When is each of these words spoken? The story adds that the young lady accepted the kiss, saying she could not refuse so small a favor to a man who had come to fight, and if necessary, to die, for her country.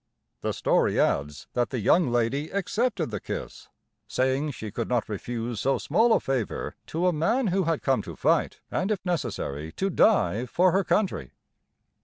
The 0.41 0.51
story 0.51 0.99
adds 0.99 1.45
that 1.53 1.69
the 1.69 1.77
young 1.79 2.09
lady 2.11 2.49
accepted 2.49 3.11
the 3.11 3.19
kiss, 3.19 3.69
saying 4.07 4.49
she 4.49 4.71
could 4.71 4.89
not 4.89 5.07
refuse 5.07 5.59
so 5.61 5.77
small 5.77 6.11
a 6.13 6.19
favor 6.19 6.75
to 6.87 7.05
a 7.05 7.13
man 7.13 7.45
who 7.53 7.65
had 7.65 7.83
come 7.83 8.01
to 8.01 8.15
fight, 8.15 8.61
and 8.71 8.89
if 8.89 9.05
necessary, 9.05 9.71
to 9.73 9.91
die, 9.91 10.47
for 10.47 10.71
her 10.71 10.83
country. 10.83 11.33